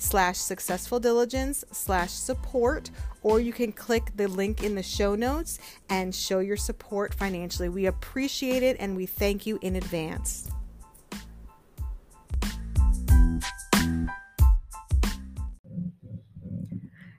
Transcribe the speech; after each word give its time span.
slash 0.00 0.38
successful 0.38 0.98
diligence 0.98 1.64
slash 1.72 2.10
support 2.10 2.90
or 3.22 3.38
you 3.38 3.52
can 3.52 3.70
click 3.70 4.10
the 4.16 4.26
link 4.26 4.64
in 4.64 4.74
the 4.74 4.82
show 4.82 5.14
notes 5.14 5.58
and 5.90 6.14
show 6.14 6.38
your 6.38 6.56
support 6.56 7.12
financially. 7.14 7.68
We 7.68 7.86
appreciate 7.86 8.62
it 8.62 8.76
and 8.80 8.96
we 8.96 9.06
thank 9.06 9.46
you 9.46 9.58
in 9.60 9.76
advance. 9.76 10.50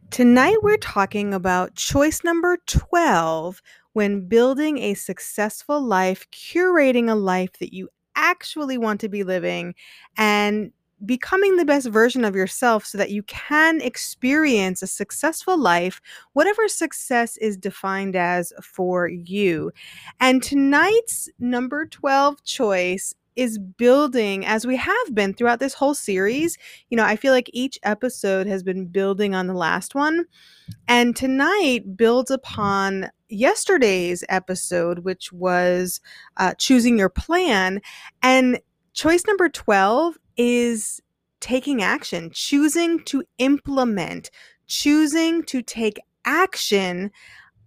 Tonight, 0.10 0.58
we're 0.62 0.76
talking 0.78 1.34
about 1.34 1.76
choice 1.76 2.22
number 2.24 2.58
12 2.68 3.62
when 3.94 4.28
building 4.28 4.78
a 4.78 4.94
successful 4.94 5.82
life, 5.82 6.28
curating 6.32 7.10
a 7.10 7.16
life 7.16 7.58
that 7.60 7.74
you 7.74 7.88
actually 8.16 8.78
want 8.78 9.00
to 9.02 9.10
be 9.10 9.24
living, 9.24 9.74
and 10.18 10.74
becoming 11.06 11.58
the 11.58 11.66
best 11.66 11.88
version 11.88 12.24
of 12.24 12.36
yourself 12.36 12.86
so 12.86 12.98
that 12.98 13.12
you 13.12 13.24
can 13.24 13.82
experience 13.82 14.82
a 14.82 14.88
successful 14.88 15.58
life, 15.58 16.02
whatever 16.34 16.68
success 16.68 17.38
is 17.38 17.58
defined 17.58 18.16
as 18.16 18.54
for 18.62 19.08
you. 19.08 19.72
And 20.20 20.42
tonight's 20.44 21.30
number 21.40 21.86
12 21.86 22.44
choice 22.44 23.16
is 23.36 23.58
building 23.58 24.46
as 24.46 24.68
we 24.68 24.76
have 24.76 25.16
been 25.16 25.34
throughout 25.34 25.60
this 25.60 25.74
whole 25.74 25.96
series. 25.96 26.58
You 26.90 26.98
know, 26.98 27.06
I 27.06 27.16
feel 27.16 27.34
like 27.34 27.50
each 27.54 27.80
episode 27.84 28.46
has 28.48 28.62
been 28.62 28.86
building 28.88 29.34
on 29.34 29.48
the 29.48 29.54
last 29.54 29.96
one. 29.96 30.26
And 30.88 31.16
tonight 31.16 31.96
builds 31.96 32.30
upon 32.30 33.10
yesterday's 33.30 34.24
episode, 34.30 35.00
which 35.00 35.32
was 35.32 36.02
uh, 36.38 36.54
choosing 36.56 36.98
your 36.98 37.10
plan. 37.10 37.82
And 38.22 38.60
choice 38.94 39.24
number 39.26 39.48
12 39.50 40.18
is 40.38 41.02
taking 41.40 41.82
action, 41.82 42.30
choosing 42.32 43.04
to 43.06 43.24
implement, 43.38 44.32
choosing 44.68 45.44
to 45.44 45.62
take 45.62 46.00
action 46.26 47.12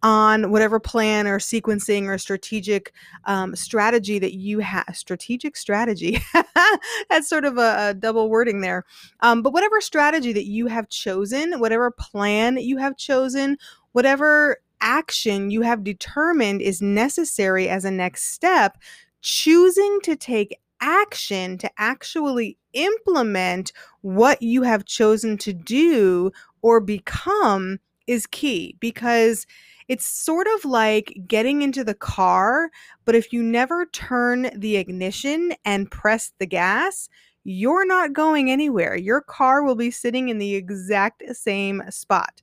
on 0.05 0.51
whatever 0.51 0.79
plan 0.79 1.27
or 1.27 1.39
sequencing 1.39 2.05
or 2.05 2.19
strategic 2.19 2.93
um, 3.25 3.57
strategy 3.57 4.19
that 4.19 4.35
you 4.35 4.59
have. 4.59 4.85
Strategic 4.93 5.57
strategy. 5.57 6.19
That's 7.11 7.29
sort 7.29 7.47
of 7.47 7.57
a, 7.57 7.89
a 7.89 7.95
double 7.95 8.29
wording 8.29 8.61
there. 8.61 8.85
Um, 9.21 9.41
but 9.41 9.55
whatever 9.55 9.81
strategy 9.81 10.35
that 10.35 10.45
you 10.45 10.67
have 10.67 10.91
chosen, 10.91 11.59
whatever 11.59 11.91
plan 11.91 12.59
you 12.59 12.77
have 12.77 12.99
chosen, 12.99 13.57
whatever 13.93 14.59
action 14.83 15.51
you 15.51 15.63
have 15.63 15.83
determined 15.83 16.61
is 16.61 16.83
necessary 16.83 17.71
as 17.71 17.87
a 17.87 17.91
next 17.91 18.25
step, 18.25 18.77
choosing 19.23 20.01
to 20.03 20.17
take 20.17 20.55
action 20.85 21.57
to 21.57 21.71
actually 21.79 22.59
implement 22.75 23.73
what 24.03 24.43
you 24.43 24.63
have 24.63 24.85
chosen 24.85 25.39
to 25.39 25.53
do 25.55 26.31
or 26.61 26.79
become 26.79 27.79
is 28.07 28.27
key 28.27 28.77
because 28.81 29.47
it's 29.89 30.05
sort 30.05 30.47
of 30.47 30.67
like 30.67 31.17
getting 31.27 31.63
into 31.63 31.85
the 31.85 31.95
car, 31.95 32.71
but 33.07 33.15
if 33.15 33.33
you 33.33 33.43
never 33.43 33.87
turn 33.87 34.51
the 34.55 34.77
ignition 34.77 35.55
and 35.65 35.91
press 35.91 36.33
the 36.39 36.47
gas, 36.47 37.09
you're 37.45 37.87
not 37.87 38.13
going 38.13 38.51
anywhere. 38.51 38.95
Your 38.95 39.23
car 39.23 39.63
will 39.63 39.75
be 39.75 39.91
sitting 39.91 40.29
in 40.29 40.39
the 40.39 40.55
exact 40.55 41.23
same 41.35 41.83
spot. 41.91 42.43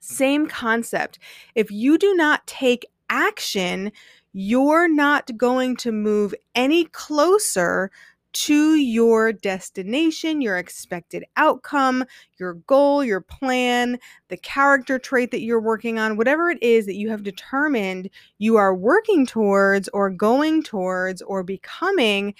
Same 0.00 0.46
concept. 0.46 1.18
If 1.54 1.70
you 1.70 1.98
do 1.98 2.14
not 2.14 2.46
take 2.46 2.86
action, 3.08 3.92
you're 4.32 4.88
not 4.88 5.36
going 5.36 5.76
to 5.76 5.92
move 5.92 6.34
any 6.54 6.84
closer 6.86 7.90
to 8.32 8.76
your 8.76 9.32
destination, 9.32 10.40
your 10.40 10.56
expected 10.56 11.24
outcome, 11.36 12.04
your 12.38 12.54
goal, 12.54 13.04
your 13.04 13.20
plan, 13.20 13.98
the 14.28 14.36
character 14.38 14.98
trait 14.98 15.30
that 15.30 15.42
you're 15.42 15.60
working 15.60 15.98
on, 15.98 16.16
whatever 16.16 16.48
it 16.48 16.62
is 16.62 16.86
that 16.86 16.96
you 16.96 17.10
have 17.10 17.22
determined 17.22 18.08
you 18.38 18.56
are 18.56 18.74
working 18.74 19.26
towards 19.26 19.88
or 19.88 20.08
going 20.08 20.62
towards 20.62 21.20
or 21.22 21.42
becoming, 21.42 22.34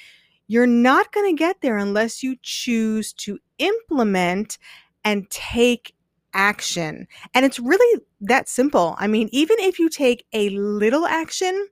you're 0.49 0.67
not 0.67 1.13
going 1.13 1.35
to 1.35 1.39
get 1.39 1.61
there 1.61 1.77
unless 1.77 2.23
you 2.23 2.37
choose 2.43 3.13
to 3.13 3.39
implement 3.59 4.59
and 5.05 5.29
take 5.31 5.95
action. 6.35 7.07
And 7.35 7.45
it's 7.45 7.59
really 7.59 8.03
that 8.23 8.49
simple. 8.49 8.95
I 8.99 9.07
mean, 9.07 9.29
even 9.33 9.59
if 9.61 9.79
you 9.79 9.91
take 9.91 10.25
a 10.33 10.49
little 10.51 11.07
action, 11.07 11.69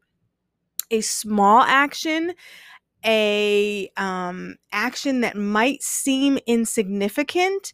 a 0.90 1.00
small 1.00 1.62
action, 1.62 2.32
a 3.04 3.90
um, 3.96 4.56
action 4.72 5.20
that 5.20 5.36
might 5.36 5.82
seem 5.82 6.38
insignificant, 6.46 7.72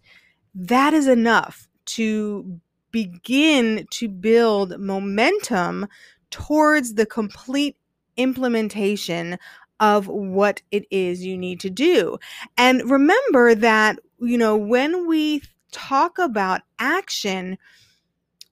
that 0.54 0.94
is 0.94 1.06
enough 1.06 1.68
to 1.86 2.60
begin 2.90 3.86
to 3.90 4.08
build 4.08 4.78
momentum 4.80 5.86
towards 6.30 6.94
the 6.94 7.06
complete 7.06 7.76
implementation 8.16 9.38
of 9.80 10.08
what 10.08 10.62
it 10.70 10.84
is 10.90 11.24
you 11.24 11.36
need 11.36 11.60
to 11.60 11.70
do. 11.70 12.18
And 12.56 12.90
remember 12.90 13.54
that, 13.54 13.98
you 14.20 14.38
know, 14.38 14.56
when 14.56 15.06
we 15.06 15.42
talk 15.72 16.18
about 16.18 16.62
action, 16.78 17.58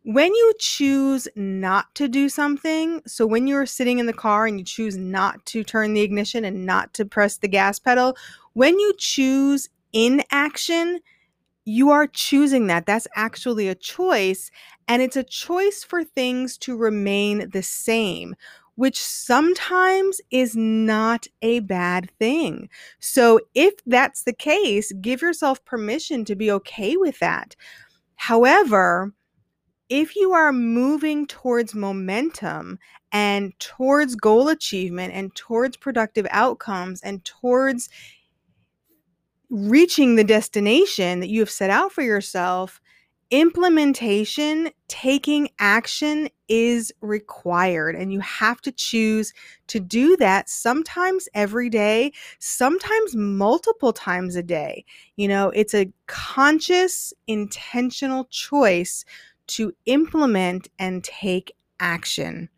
when 0.05 0.35
you 0.35 0.53
choose 0.59 1.27
not 1.35 1.95
to 1.95 2.09
do 2.09 2.29
something, 2.29 3.01
so 3.06 3.27
when 3.27 3.47
you're 3.47 3.65
sitting 3.65 3.99
in 3.99 4.06
the 4.06 4.12
car 4.12 4.47
and 4.47 4.59
you 4.59 4.65
choose 4.65 4.99
not 4.99 5.45
to 5.47 5.65
turn 5.65 5.95
the 5.95 6.03
ignition 6.03 6.45
and 6.45 6.67
not 6.67 6.93
to 6.95 7.06
press 7.06 7.39
the 7.39 7.49
gas 7.49 7.79
pedal, 7.79 8.15
when 8.53 8.79
you 8.79 8.93
choose 8.99 9.69
inaction, 9.95 11.01
you 11.65 11.91
are 11.91 12.06
choosing 12.06 12.67
that. 12.67 12.85
That's 12.85 13.09
actually 13.17 13.69
a 13.69 13.75
choice. 13.75 14.51
And 14.89 15.01
it's 15.01 15.17
a 15.17 15.25
choice 15.25 15.83
for 15.83 16.05
things 16.05 16.59
to 16.59 16.77
remain 16.77 17.49
the 17.51 17.62
same, 17.62 18.37
which 18.75 19.03
sometimes 19.03 20.21
is 20.31 20.55
not 20.55 21.27
a 21.41 21.61
bad 21.61 22.11
thing. 22.19 22.69
So, 23.01 23.41
if 23.55 23.75
that's 23.87 24.25
the 24.25 24.35
case, 24.35 24.93
give 25.01 25.23
yourself 25.23 25.65
permission 25.65 26.27
to 26.27 26.35
be 26.37 26.51
okay 26.51 26.99
with 26.99 27.19
that. 27.21 27.56
However, 28.17 29.15
if 29.94 30.17
you 30.17 30.32
are 30.32 30.52
moving 30.52 31.25
towards 31.25 31.73
momentum 31.73 32.81
and 33.12 33.56
towards 33.61 34.17
goal 34.17 34.49
achievement 34.49 35.14
and 35.14 35.32
towards 35.37 35.76
productive 35.76 36.26
outcomes 36.31 37.00
and 37.02 37.25
towards 37.25 37.88
reaching 39.50 40.17
the 40.17 40.25
destination 40.25 41.20
that 41.20 41.29
you 41.29 41.38
have 41.38 41.49
set 41.49 41.70
out 41.70 41.93
for 41.93 42.02
yourself, 42.02 42.81
implementation, 43.31 44.69
taking 44.88 45.49
action 45.61 46.29
is 46.49 46.93
required. 47.00 47.94
And 47.94 48.12
you 48.12 48.19
have 48.19 48.61
to 48.62 48.73
choose 48.73 49.32
to 49.69 49.79
do 49.79 50.17
that 50.17 50.49
sometimes 50.49 51.29
every 51.35 51.70
day, 51.70 52.12
sometimes 52.41 53.14
multiple 53.14 53.93
times 53.93 54.35
a 54.35 54.43
day. 54.43 54.85
You 55.14 55.29
know, 55.29 55.50
it's 55.50 55.73
a 55.73 55.93
conscious, 56.08 57.14
intentional 57.29 58.25
choice 58.25 59.05
to 59.49 59.73
implement 59.87 60.69
and 60.79 61.02
take 61.02 61.56
action. 61.81 62.49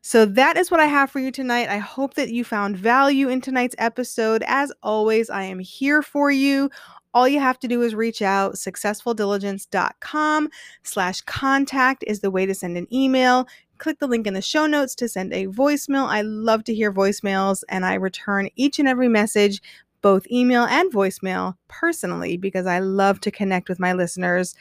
So 0.00 0.24
that 0.24 0.56
is 0.56 0.70
what 0.70 0.80
I 0.80 0.86
have 0.86 1.10
for 1.10 1.18
you 1.18 1.30
tonight. 1.30 1.68
I 1.68 1.78
hope 1.78 2.14
that 2.14 2.30
you 2.30 2.44
found 2.44 2.76
value 2.76 3.28
in 3.28 3.40
tonight's 3.40 3.74
episode. 3.78 4.44
As 4.46 4.72
always, 4.82 5.28
I 5.28 5.42
am 5.42 5.58
here 5.58 6.02
for 6.02 6.30
you. 6.30 6.70
All 7.14 7.26
you 7.26 7.40
have 7.40 7.58
to 7.60 7.68
do 7.68 7.82
is 7.82 7.94
reach 7.94 8.22
out. 8.22 8.54
Successfuldiligence.com 8.54 10.48
slash 10.82 11.20
contact 11.22 12.04
is 12.06 12.20
the 12.20 12.30
way 12.30 12.46
to 12.46 12.54
send 12.54 12.76
an 12.76 12.86
email. 12.92 13.48
Click 13.78 13.98
the 13.98 14.06
link 14.06 14.26
in 14.26 14.34
the 14.34 14.42
show 14.42 14.66
notes 14.66 14.94
to 14.96 15.08
send 15.08 15.32
a 15.32 15.46
voicemail. 15.46 16.06
I 16.06 16.22
love 16.22 16.64
to 16.64 16.74
hear 16.74 16.92
voicemails 16.92 17.62
and 17.68 17.84
I 17.84 17.94
return 17.94 18.48
each 18.56 18.78
and 18.78 18.88
every 18.88 19.08
message, 19.08 19.60
both 20.00 20.30
email 20.30 20.64
and 20.64 20.92
voicemail, 20.92 21.54
personally 21.68 22.36
because 22.36 22.66
I 22.66 22.78
love 22.78 23.20
to 23.20 23.30
connect 23.30 23.68
with 23.68 23.80
my 23.80 23.92
listeners. 23.92 24.54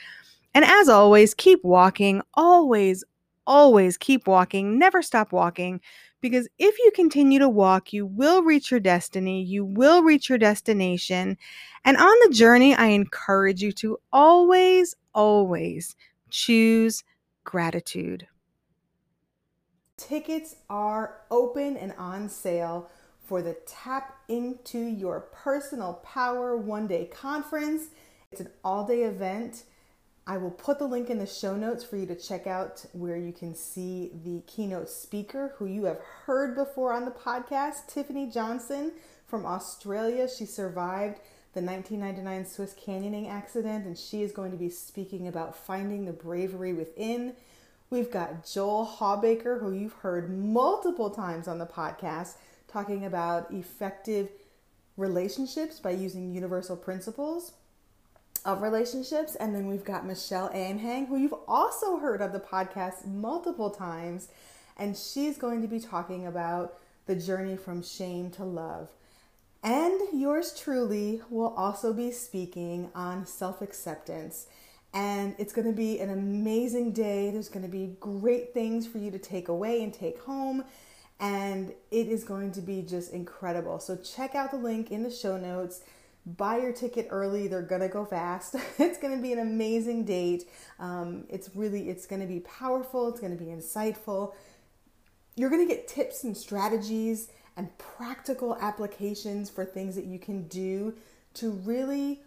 And 0.58 0.66
as 0.66 0.90
always, 0.90 1.36
keep 1.36 1.64
walking. 1.64 2.24
Always, 2.34 3.04
always 3.46 3.96
keep 3.96 4.26
walking, 4.28 4.80
never 4.80 5.04
stop 5.04 5.32
walking, 5.32 5.82
because 6.20 6.48
if 6.58 6.80
you 6.80 6.90
continue 6.96 7.38
to 7.38 7.48
walk, 7.48 7.94
you 7.94 8.08
will 8.08 8.42
reach 8.42 8.72
your 8.72 8.80
destiny, 8.80 9.44
you 9.44 9.64
will 9.64 10.02
reach 10.02 10.30
your 10.30 10.40
destination. 10.40 11.38
And 11.86 11.96
on 11.96 12.16
the 12.24 12.34
journey, 12.34 12.74
I 12.74 12.88
encourage 12.88 13.62
you 13.62 13.72
to 13.74 14.00
always, 14.12 14.96
always 15.14 15.96
choose 16.32 17.04
gratitude. 17.44 18.26
Tickets 19.96 20.56
are 20.72 21.18
open 21.30 21.78
and 21.78 21.94
on 22.00 22.30
sale 22.30 22.90
for 23.20 23.44
the 23.44 23.58
Tap 23.68 24.18
Into 24.28 24.80
Your 24.80 25.20
Personal 25.20 26.02
Power 26.04 26.58
one 26.58 26.88
day 26.88 27.06
conference. 27.06 27.90
It's 28.32 28.42
an 28.42 28.50
all 28.64 28.88
day 28.88 29.04
event 29.04 29.62
I 30.30 30.36
will 30.36 30.52
put 30.52 30.78
the 30.78 30.86
link 30.86 31.10
in 31.10 31.20
the 31.20 31.26
show 31.26 31.56
notes 31.56 31.86
for 31.86 31.96
you 31.96 32.06
to 32.08 32.16
check 32.16 32.48
out 32.48 32.86
where 32.92 33.16
you 33.16 33.32
can 33.32 33.56
see 33.56 34.12
the 34.26 34.42
keynote 34.46 34.90
speaker 34.90 35.54
who 35.56 35.68
you 35.68 35.86
have 35.86 36.02
heard 36.26 36.54
before 36.54 36.92
on 36.92 37.06
the 37.06 37.12
podcast, 37.12 37.88
Tiffany 37.88 38.30
Johnson 38.30 38.92
from 39.26 39.46
Australia. 39.46 40.28
She 40.28 40.46
survived 40.46 41.22
the 41.54 41.62
1999 41.62 42.46
Swiss 42.46 42.74
canyoning 42.74 43.30
accident 43.30 43.86
and 43.86 43.98
she 43.98 44.22
is 44.22 44.34
going 44.34 44.52
to 44.52 44.58
be 44.58 44.70
speaking 44.70 45.30
about 45.30 45.56
finding 45.56 46.04
the 46.04 46.12
bravery 46.12 46.74
within. 46.74 47.34
We've 47.90 48.12
got 48.12 48.46
Joel 48.46 48.86
Hawbaker, 49.00 49.62
who 49.62 49.72
you've 49.72 49.94
heard 49.94 50.30
multiple 50.30 51.10
times 51.10 51.48
on 51.48 51.58
the 51.58 51.66
podcast, 51.66 52.34
talking 52.68 53.06
about 53.06 53.50
effective 53.54 54.28
relationships 54.98 55.80
by 55.80 55.92
using 55.92 56.36
universal 56.36 56.76
principles 56.76 57.54
of 58.48 58.62
relationships. 58.62 59.36
And 59.36 59.54
then 59.54 59.68
we've 59.68 59.84
got 59.84 60.08
Michelle 60.08 60.50
Anhang, 60.50 61.10
who 61.10 61.18
you've 61.18 61.36
also 61.48 61.98
heard 61.98 62.22
of 62.22 62.32
the 62.32 62.40
podcast 62.40 63.06
multiple 63.06 63.70
times. 63.70 64.30
And 64.78 64.98
she's 64.98 65.38
going 65.38 65.62
to 65.62 65.68
be 65.68 65.80
talking 65.80 66.26
about 66.26 66.80
the 67.06 67.16
journey 67.16 67.58
from 67.58 67.84
shame 67.84 68.32
to 68.32 68.44
love. 68.46 68.90
And 69.64 70.00
yours 70.14 70.58
truly 70.58 71.22
will 71.30 71.54
also 71.56 71.92
be 71.92 72.12
speaking 72.12 72.90
on 72.96 73.26
self 73.26 73.62
acceptance. 73.62 74.48
And 74.94 75.36
it's 75.38 75.52
going 75.52 75.68
to 75.68 75.74
be 75.74 76.00
an 76.00 76.10
amazing 76.10 76.94
day. 76.94 77.30
There's 77.30 77.50
going 77.50 77.66
to 77.66 77.72
be 77.72 77.98
great 78.00 78.54
things 78.54 78.88
for 78.88 78.98
you 78.98 79.12
to 79.12 79.20
take 79.20 79.50
away 79.50 79.84
and 79.84 79.94
take 79.94 80.20
home. 80.22 80.64
And 81.20 81.74
it 81.92 82.08
is 82.08 82.24
going 82.24 82.54
to 82.54 82.62
be 82.62 82.82
just 82.82 83.12
incredible. 83.12 83.80
So, 83.80 83.98
check 83.98 84.36
out 84.36 84.52
the 84.52 84.58
link 84.58 84.92
in 84.92 85.04
the 85.04 85.12
show 85.12 85.36
notes 85.36 85.82
buy 86.36 86.58
your 86.58 86.74
ticket 86.74 87.08
early 87.10 87.48
they're 87.48 87.62
gonna 87.62 87.88
go 87.88 88.04
fast. 88.04 88.56
It's 88.80 88.98
gonna 88.98 89.22
be 89.22 89.32
an 89.32 89.40
amazing 89.40 90.04
date. 90.04 90.50
Um, 90.80 91.26
it's 91.30 91.50
really 91.56 91.90
it's 91.90 92.06
gonna 92.06 92.26
be 92.26 92.42
powerful 92.42 93.08
it's 93.08 93.20
gonna 93.20 93.36
be 93.36 93.46
insightful. 93.46 94.34
You're 95.36 95.50
gonna 95.50 95.68
get 95.68 95.88
tips 95.88 96.24
and 96.24 96.36
strategies 96.36 97.30
and 97.56 97.76
practical 97.78 98.58
applications 98.60 99.50
for 99.50 99.64
things 99.66 99.96
that 99.96 100.06
you 100.06 100.20
can 100.20 100.48
do 100.48 100.94
to 101.36 101.52
really 101.52 102.22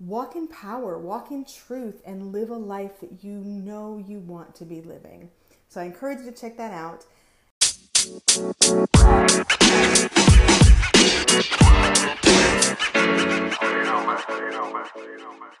walk 0.00 0.36
in 0.36 0.46
power 0.46 0.96
walk 0.98 1.32
in 1.32 1.44
truth 1.44 2.00
and 2.06 2.32
live 2.32 2.50
a 2.50 2.54
life 2.56 3.00
that 3.00 3.24
you 3.24 3.32
know 3.32 4.02
you 4.06 4.18
want 4.20 4.54
to 4.56 4.64
be 4.64 4.80
living. 4.82 5.30
So 5.68 5.80
i 5.80 5.84
encourage 5.84 6.20
you 6.20 6.30
to 6.30 6.32
check 6.32 6.56
that 6.56 6.72
out 6.72 7.04
más. 15.38 15.54